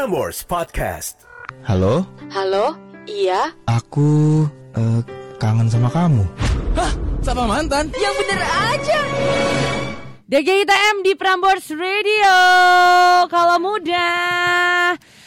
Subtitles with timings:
[0.00, 1.28] Prambors Podcast.
[1.68, 2.72] Halo, Halo,
[3.04, 3.52] iya?
[3.68, 5.04] aku eh,
[5.36, 6.24] kangen sama kamu.
[7.20, 7.92] Sama mantan?
[7.92, 9.00] Yang bener aja.
[10.24, 12.32] DGITM di Prambors Radio
[13.28, 14.08] Kalau muda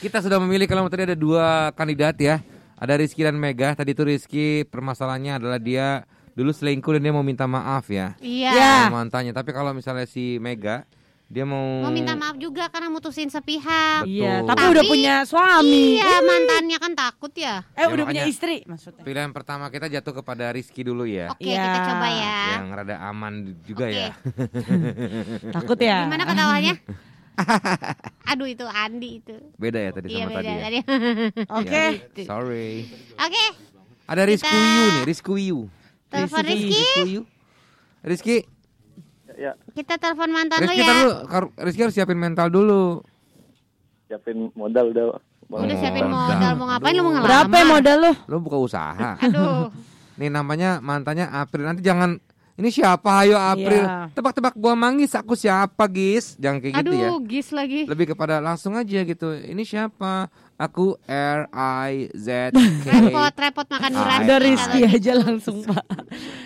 [0.01, 2.41] Kita sudah memilih kalau tadi ada dua kandidat ya.
[2.73, 3.77] Ada Rizky dan Mega.
[3.77, 6.01] Tadi itu Rizky permasalahannya adalah dia
[6.33, 8.17] dulu selingkuh dan dia mau minta maaf ya.
[8.17, 8.51] Iya.
[8.57, 8.73] Ya.
[8.89, 9.37] Sama mantannya.
[9.37, 10.89] Tapi kalau misalnya si Mega
[11.33, 14.05] dia mau Mau minta maaf juga karena mutusin sepihak.
[14.05, 14.13] Betul.
[14.13, 17.65] Iya, tapi, Tapi- udah punya suami Iya, mantannya kan takut ya.
[17.73, 21.33] Eh Ya, udah punya istri maksudnya Pilihan pertama kita jatuh kepada Rizky dulu ya.
[21.33, 21.57] Oke, Iya.
[21.59, 22.37] kita coba ya.
[22.53, 23.33] Yang rada aman
[23.65, 23.97] juga Oke.
[23.99, 24.11] ya.
[25.55, 26.73] Takut ya Gimana ketawanya?
[28.29, 29.33] Aduh itu Andi itu.
[29.55, 30.61] Beda ya tadi Iya sama beda tadi ya.
[30.61, 30.79] tadi.
[31.59, 31.83] Oke
[32.13, 32.69] Ya, Sorry.
[33.17, 33.43] Oke,
[34.03, 35.59] Ada Rizky Kita- Yu nih, Rizky Yu.
[36.07, 36.69] telepon Rizky.
[36.69, 37.17] Rizky.
[38.03, 38.35] Rizky
[39.35, 40.85] Rizky, Kita telepon mantan lo Rizky ya.
[40.85, 42.83] ntar dulu, Kar- Rizky harus siapin mental dulu.
[44.05, 45.05] siapin modal udah
[45.49, 47.27] Udah siapin modal mau ngapain lu mau ngelamar?
[47.27, 48.11] Berapa ya modal lu?
[48.25, 49.11] Lo buka usaha.
[49.19, 49.69] Aduh.
[50.19, 51.65] Nih namanya mantannya April.
[51.65, 52.17] Nanti jangan
[52.53, 53.21] ini siapa?
[53.21, 53.81] Ayo April.
[53.81, 54.13] Iya.
[54.13, 56.37] Tebak-tebak buah manggis aku siapa, Gis?
[56.37, 57.07] Jangan kayak gitu ya.
[57.07, 57.85] Aduh, gis lagi.
[57.85, 59.33] Lebih kepada langsung aja gitu.
[59.33, 60.29] Ini siapa?
[60.55, 61.49] Aku R
[61.89, 62.85] I Z K.
[62.87, 64.21] Repot, repot makan Ah, durasi.
[64.21, 64.45] Udah Iya.
[64.47, 65.81] Rizky aja langsung pak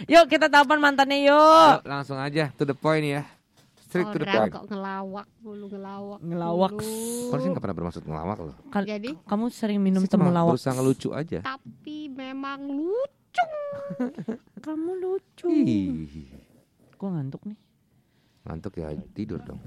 [0.08, 1.36] Yuk kita telepon mantannya yuk
[1.78, 3.22] Yuk, langsung aja to the point ya.
[3.88, 4.52] Straight to the Orang point.
[4.52, 6.20] kok ngelawak mulu ngelawak.
[6.20, 6.72] Ngelawak.
[7.34, 8.56] sih nggak pernah bermaksud ngelawak loh.
[8.68, 9.16] Kal- Jadi?
[9.24, 11.40] Kamu sering minum temulawak Berusaha ngelucu aja.
[11.40, 13.46] Tapi memang lucu.
[14.66, 16.28] Kamu lucu Ih,
[16.98, 17.58] Gue ngantuk nih
[18.48, 19.60] ngantuk ya tidur dong.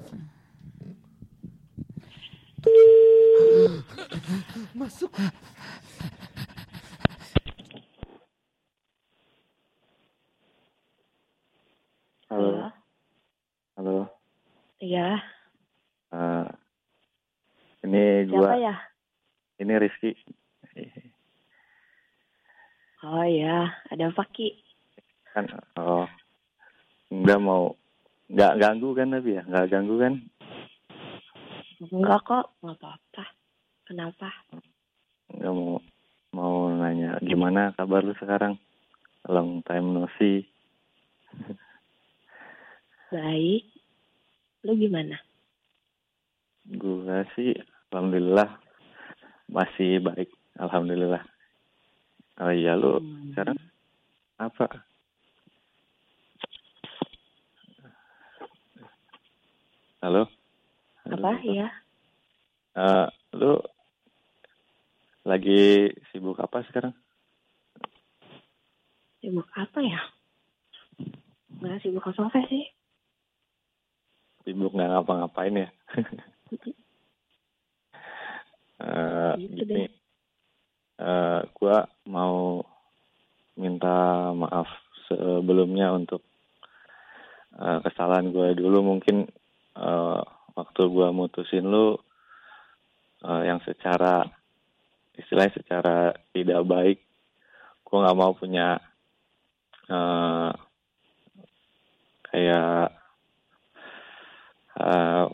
[12.30, 12.70] Halo.
[13.76, 13.96] Halo.
[14.80, 15.20] Iya,
[16.10, 16.46] Eh,
[17.86, 18.74] ini siapa gua ya?
[19.58, 20.10] ini Rizky.
[23.00, 24.58] Oh iya, ada Faki.
[25.30, 25.46] kan
[25.76, 26.06] oh.
[27.10, 27.78] Nggak mau
[28.26, 29.42] nggak ganggu kan tapi ya?
[29.46, 30.14] Nggak ganggu kan?
[31.80, 33.24] Enggak kok, nggak apa-apa.
[33.86, 34.28] Kenapa?
[35.30, 35.78] nggak mau
[36.34, 38.58] mau nanya gimana kabar lu sekarang?
[39.30, 40.42] Long time no see
[43.10, 43.66] Baik.
[44.62, 45.18] Lu gimana?
[46.70, 47.50] gua sih
[47.90, 48.46] alhamdulillah
[49.50, 51.18] masih baik alhamdulillah
[52.38, 53.34] oh iya lu Hmm.
[53.34, 53.58] sekarang
[54.38, 54.66] apa
[59.98, 60.30] halo
[61.10, 61.26] Halo?
[61.26, 61.68] Apa ya?
[62.76, 63.58] Eh, lu
[65.26, 66.94] lagi sibuk apa sekarang?
[69.18, 69.98] Sibuk apa ya?
[71.58, 72.62] Nggak sibuk apa-apa sih.
[74.42, 75.68] Sibuk nggak ngapa-ngapain ya?
[78.80, 79.84] Eh, Gitu gini,
[80.96, 82.64] eh, gua mau
[83.60, 84.72] minta maaf
[85.04, 86.24] sebelumnya untuk
[87.60, 88.80] eh, kesalahan gue dulu.
[88.80, 89.28] Mungkin
[89.76, 90.20] eh,
[90.56, 91.92] waktu gua mutusin lu
[93.20, 94.24] eh, yang secara
[95.12, 96.98] istilahnya secara tidak baik
[97.84, 98.78] gue nggak mau punya
[99.90, 100.52] eh,
[102.30, 102.99] kayak
[104.80, 105.26] eh,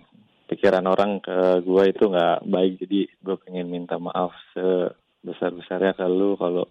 [0.51, 6.07] pikiran orang ke gue itu nggak baik jadi gue pengen minta maaf sebesar besarnya ke
[6.07, 6.67] lu kalau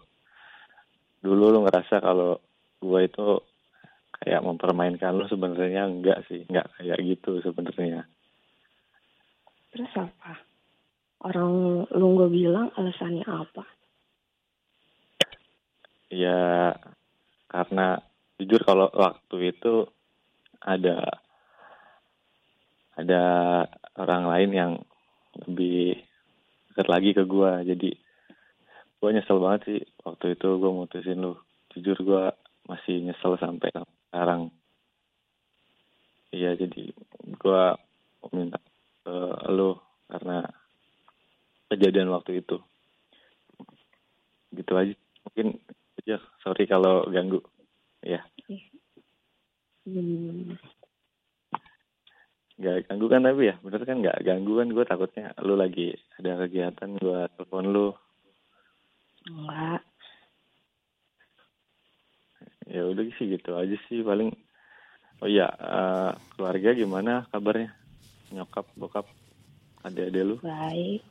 [1.19, 2.39] dulu lu ngerasa kalau
[2.79, 3.27] gue itu
[4.21, 8.07] kayak mempermainkan lu sebenarnya enggak sih nggak kayak gitu sebenarnya
[9.75, 10.39] Terus apa?
[11.27, 13.67] Orang lu nggak bilang alasannya apa?
[16.15, 16.71] ya
[17.51, 17.99] karena
[18.39, 19.83] jujur kalau waktu itu
[20.63, 21.24] ada
[22.95, 23.23] ada
[23.99, 24.71] orang lain yang
[25.45, 25.99] lebih
[26.71, 27.63] dekat lagi ke gua.
[27.63, 27.91] Jadi
[28.99, 29.81] gua nyesel banget sih.
[30.03, 31.35] Waktu itu gua mutusin lu
[31.75, 32.23] jujur gua
[32.67, 33.71] masih nyesel sampai
[34.09, 34.51] sekarang.
[36.31, 36.91] Iya jadi
[37.39, 37.75] gua
[38.31, 38.59] minta
[39.05, 39.15] ke
[39.51, 39.77] lu
[40.07, 40.43] karena
[41.71, 42.57] kejadian waktu itu.
[44.55, 44.95] Gitu aja.
[45.27, 45.59] Mungkin
[45.99, 47.43] aja sorry kalau ganggu.
[48.05, 48.23] Ya
[49.85, 50.57] Hmm.
[52.55, 56.39] Nggak ganggu kan tapi ya bener kan nggak ganggu kan gue takutnya lu lagi ada
[56.47, 57.87] kegiatan gue telepon lu
[59.25, 59.81] Enggak.
[62.69, 64.31] ya udah sih gitu aja sih paling
[65.19, 67.75] oh iya eh, keluarga gimana kabarnya
[68.31, 69.05] nyokap bokap
[69.83, 71.01] adik-adik lu Baik.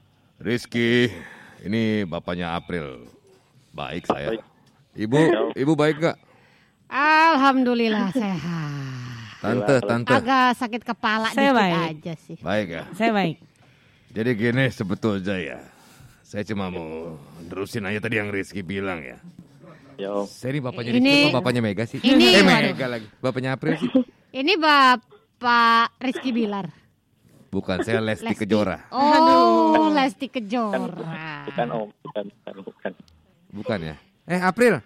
[0.42, 1.14] Rizky,
[1.62, 3.06] ini bapaknya April.
[3.70, 4.34] Baik saya.
[4.34, 4.42] Baik.
[4.98, 5.20] Ibu,
[5.54, 6.18] ibu baik gak?
[6.90, 8.93] Alhamdulillah sehat.
[9.44, 10.10] Tante, tante.
[10.10, 11.76] Agak sakit kepala Saya dikit baik.
[11.92, 12.36] aja sih.
[12.40, 12.82] Baik ya.
[12.92, 13.36] Saya baik
[14.10, 15.58] Jadi gini sebetulnya ya.
[16.22, 19.18] Saya cuma mau terusin aja tadi yang Rizky bilang ya.
[19.94, 20.24] Om.
[20.24, 21.98] Saya ini bapaknya Ini- Rizky apa bapaknya Mega sih?
[22.00, 23.06] Ini- eh Mega lagi.
[23.18, 23.90] Bapaknya April sih.
[24.40, 26.66] Ini Bapak Rizky Bilar.
[27.46, 28.42] Bukan, saya Lesti Lesti.
[28.42, 28.90] Kejora.
[28.90, 30.90] Oh, Lesti Kejora.
[31.46, 32.92] Bukan Om, bukan, bukan, bukan.
[33.54, 33.96] Bukan ya?
[34.26, 34.82] Eh April,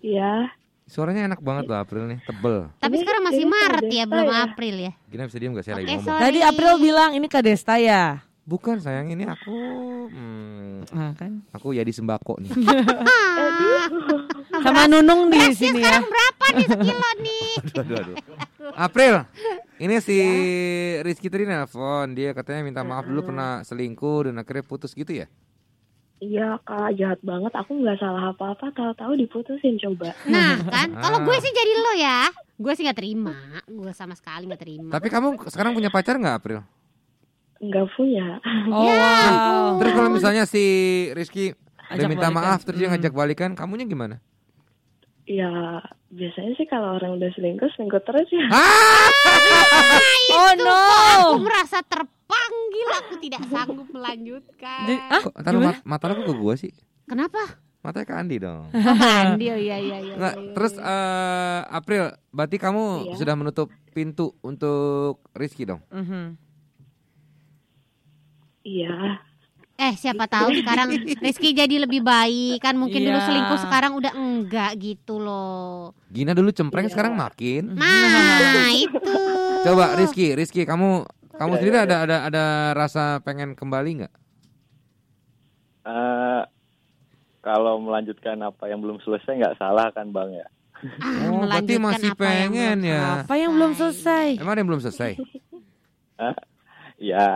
[0.00, 0.50] Iya.
[0.84, 2.58] Suaranya enak banget loh April nih, tebel.
[2.76, 4.36] Tapi sekarang masih ini Maret ya, belum ya?
[4.44, 4.92] April ya.
[5.08, 6.06] Gina bisa diem gak saya lagi Oke, ngomong?
[6.06, 6.22] sorry.
[6.22, 8.02] Tadi April bilang ini Kadesta ya.
[8.44, 9.56] Bukan sayang, ini aku
[10.12, 11.40] hmm, Nah, kan.
[11.48, 12.50] aku ya di sembako nih.
[14.64, 15.80] Sama Nunung di Berasnya sini ya.
[15.80, 17.48] sekarang berapa nih sekilo nih?
[17.64, 18.16] aduh, aduh, aduh.
[18.74, 19.12] April,
[19.78, 20.16] ini si
[21.00, 25.26] Rizky tadi nelpon, dia katanya minta maaf dulu pernah selingkuh dan akhirnya putus gitu ya?
[26.24, 27.52] Iya kak jahat banget.
[27.52, 28.72] Aku nggak salah apa-apa.
[28.72, 30.16] Tahu-tahu diputusin coba.
[30.24, 31.24] Nah kan, kalau Ah.
[31.24, 32.20] gue sih jadi lo ya.
[32.54, 33.34] Gue sih nggak terima.
[33.66, 34.88] Gue sama sekali nggak terima.
[34.88, 36.64] Tapi kamu sekarang punya pacar nggak April?
[37.56, 38.40] Nggak punya.
[38.68, 39.76] Oh, wow.
[39.76, 40.64] Terus kalau misalnya si
[41.12, 42.40] Rizky udah Ajak minta balikan.
[42.40, 42.96] maaf terus dia Hmm.
[42.96, 44.16] ngajak balikan, kamunya gimana?
[45.24, 48.44] Ya biasanya sih kalau orang udah selingkuh selingkuh terus ya.
[50.30, 50.80] Oh no.
[51.30, 51.80] Aku merasa
[52.76, 53.00] terpanggil.
[53.00, 54.84] Aku tidak sanggup melanjutkan.
[54.84, 56.72] Jadi- ah, Kok mat- mata lu kok ke gua sih?
[57.04, 57.42] Kenapa?
[57.80, 58.64] Matanya ke Andi dong.
[58.74, 58.96] Oh,
[59.28, 60.14] Andi, oh iya iya iya.
[60.14, 63.14] Nggak, iya, terus eh, April, berarti kamu Iya.
[63.14, 65.84] sudah menutup pintu untuk Rizky dong?
[65.88, 66.40] Mhm.
[68.64, 69.20] Iya.
[69.74, 70.86] Eh siapa tahu sekarang
[71.18, 73.26] Rizky jadi lebih baik kan mungkin dulu Iya.
[73.26, 75.92] selingkuh sekarang udah enggak gitu loh.
[76.08, 76.92] Gina dulu cempreng Iya.
[76.94, 77.74] sekarang makin.
[77.74, 77.92] Nah
[78.86, 79.18] itu.
[79.60, 81.04] Coba Rizky, Rizky kamu
[81.34, 84.14] kamu Ya, sendiri ya, ada ada ada rasa pengen kembali nggak?
[85.84, 86.42] Eh,
[87.44, 90.46] kalau melanjutkan apa yang belum selesai nggak salah kan Bang ya?
[91.00, 93.04] Ah, Oh, berarti melanjutkan masih apa yang pengen belum ya.
[93.20, 94.26] Apa yang belum selesai?
[94.40, 95.10] Emang ada yang belum selesai?
[96.20, 96.34] Hah?
[96.96, 97.28] Ya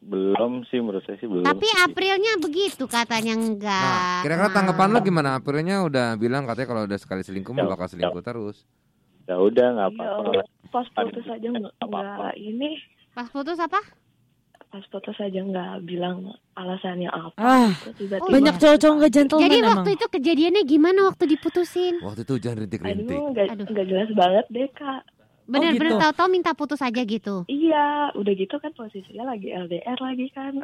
[0.00, 1.44] belum sih menurut saya sih belum.
[1.44, 1.68] Tapi.
[1.84, 3.84] Aprilnya begitu katanya enggak.
[3.84, 5.36] Nah, kira-kira tanggapan lo gimana?
[5.36, 8.64] Aprilnya udah bilang katanya kalau udah sekali selingkuh mah Ya, bakal selingkuh terus.
[9.28, 10.42] Ya udah nggak apa-apa.
[10.70, 12.80] pas putus aja nggak ini.
[13.20, 13.76] Pas putus apa?
[14.66, 16.24] Pas putus aja nggak bilang
[16.54, 17.36] alasannya apa.
[17.36, 18.16] Ah, Tiba-tiba.
[18.24, 19.70] banyak cowok-cowok nggak gentleman Jadi emang.
[19.76, 21.94] waktu itu kejadiannya gimana waktu diputusin?
[22.00, 23.12] Waktu itu jangan rintik-rintik.
[23.44, 25.04] Aduh, nggak jelas banget deh kak.
[25.44, 26.00] Bener-bener gitu.
[26.00, 27.44] tahu-tahu minta putus aja gitu.
[27.44, 30.56] Iya, udah gitu kan posisinya lagi LDR lagi kan.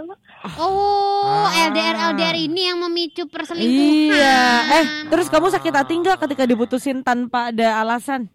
[0.56, 1.68] Oh, Ah.
[1.68, 4.14] LDR LDR ini yang memicu perselingkuhan.
[4.14, 4.40] Iya.
[4.72, 8.30] Eh, terus kamu sakit hati nggak ketika diputusin tanpa ada alasan?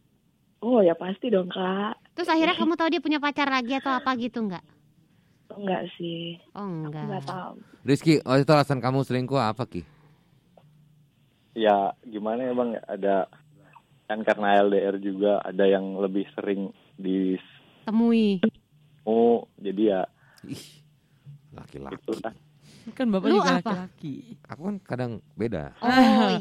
[0.61, 1.97] Oh ya pasti dong kak.
[2.13, 4.61] Terus akhirnya kamu tahu dia punya pacar lagi atau apa gitu enggak?
[5.51, 7.23] Enggak sih, Oh aku nggak enggak.
[7.27, 7.53] tahu.
[7.83, 9.81] Rizky, waktu itu alasan kamu selingkuh apa Ki?
[11.51, 12.77] Ya gimana ya Bang?
[12.77, 13.27] Ada
[14.07, 17.35] kan karena LDR juga ada yang lebih sering di
[17.83, 18.39] Temui.
[19.03, 20.01] oh jadi ya
[20.45, 20.63] Ih,
[21.51, 21.95] laki-laki.
[21.97, 22.33] itu lah.
[22.91, 23.71] Kan bapak Lu juga apa?
[23.87, 24.15] laki-laki.
[24.43, 25.71] Aku kan kadang beda.
[25.77, 25.89] Oh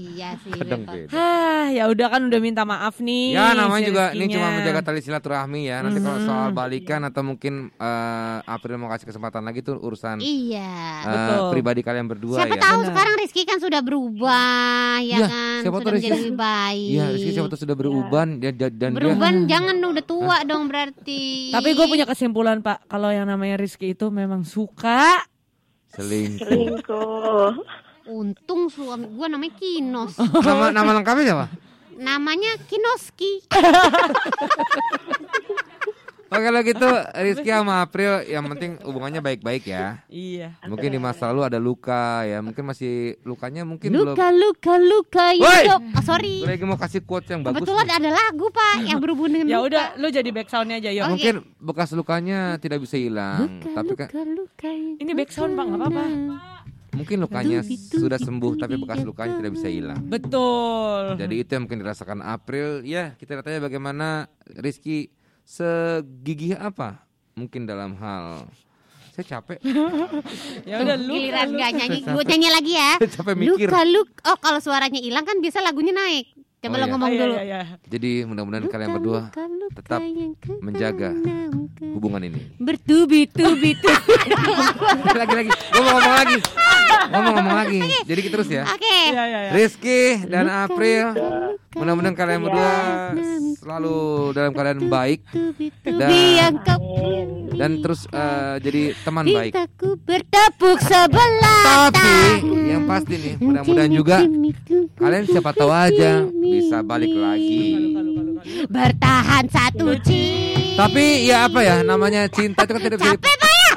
[0.11, 0.51] iya sih.
[0.51, 1.07] Kadang betul.
[1.07, 1.13] beda.
[1.13, 3.33] Hah, ya udah kan udah minta maaf nih.
[3.33, 5.81] Ya namanya si juga ini cuma menjaga tali silaturahmi ya.
[5.81, 6.27] Nanti kalau Mhm.
[6.27, 10.73] soal balikan atau mungkin eh, April mau kasih kesempatan lagi tuh urusan Iya.
[10.99, 11.49] eh, Betul.
[11.53, 12.63] pribadi kalian berdua Siapa ya.
[12.63, 12.89] tahu Benar.
[12.91, 14.59] sekarang Rizky kan sudah berubah
[14.99, 16.89] ya Iya, kan, siapa sudah tahu menjadi lebih baik.
[16.91, 20.67] Iya, Rizky siapa tuh sudah beruban dia, dia- dan dia Beruban jangan udah tua dong
[20.67, 21.51] berarti.
[21.51, 25.21] Tapi gue punya kesimpulan Pak, kalau yang namanya Rizky itu memang suka.
[25.95, 26.47] Selingkuh.
[26.47, 27.53] Selingkuh.
[28.11, 30.19] Untung suami gua namanya Kinos.
[30.19, 31.47] nama nama lengkapnya siapa?
[32.01, 33.45] Namanya Kinoski.
[36.31, 36.87] Oke kalau gitu
[37.27, 39.99] Rizky sama April yang penting hubungannya baik-baik ya.
[40.07, 40.55] Iya.
[40.63, 44.15] Mungkin di masa lalu ada luka ya, mungkin masih lukanya mungkin belum.
[44.15, 45.83] Luka luka luka hidup.
[45.91, 46.41] Oh, sorry.
[46.41, 47.61] Gue lagi mau kasih quotes yang bagus.
[47.61, 47.97] Kebetulan nih.
[47.99, 49.67] ada lagu Pak yang berhubungan dengan Ya luka.
[49.67, 51.07] udah, lu jadi backsoundnya aja yuk.
[51.11, 55.65] Mungkin bekas lukanya tidak bisa hilang, Luka, tapi kan luka, luka yang Ini backsound, Pak,
[55.67, 56.05] nggak apa-apa.
[56.91, 57.59] mungkin lukanya
[57.89, 59.99] sudah sembuh tapi bekas lukanya tidak bisa hilang.
[60.05, 61.15] Betul.
[61.17, 62.83] Jadi itu yang mungkin dirasakan April.
[62.83, 65.11] Ya, kita lihat aja bagaimana Rizky
[65.51, 67.03] segigih apa
[67.35, 68.47] mungkin dalam hal
[69.11, 69.59] saya capek
[70.71, 71.19] ya udah lu.
[71.19, 72.93] Giliran nggak nyanyi, gue nyanyi lagi ya.
[73.03, 74.15] capek mikir Luka luka.
[74.31, 76.31] Oh kalau suaranya hilang kan biasa lagunya naik.
[76.61, 76.93] Oh, Coba lo iya.
[76.93, 77.33] ngomong Oh, iya, dulu.
[77.33, 77.61] iya, iya.
[77.89, 80.01] jadi mudah-mudahan kalian berdua Luka, luka tetap
[80.61, 81.09] menjaga
[81.97, 82.41] hubungan ini.
[82.61, 83.73] Bertubi-tubi
[85.25, 85.51] lagi lagi.
[85.57, 86.37] Gue mau ngomong lagi.
[87.11, 87.81] Ngomong ngomong lagi.
[88.05, 88.69] Jadi terus ya.
[88.69, 88.85] Oke.
[89.09, 89.51] Iya, iya, iya.
[89.57, 91.17] Rizky dan April
[91.73, 92.73] mudah-mudahan kalian berdua
[93.57, 93.97] selalu
[94.37, 95.25] dalam keadaan baik
[96.61, 96.81] kau
[97.51, 99.53] dan terus eh, jadi teman baik.
[99.57, 102.45] Cintaku bertepuk sebelah tapi
[102.91, 103.35] pasti nih.
[103.39, 104.19] Mudah-mudahan juga
[104.99, 107.95] kalian siapa tahu aja bisa balik lagi.
[108.67, 113.73] Bertahan satu cinta tapi ya apa ya namanya cinta itu kan tidak bisa capek ya?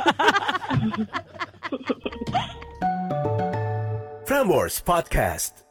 [4.23, 5.62] Frameworks Podcast.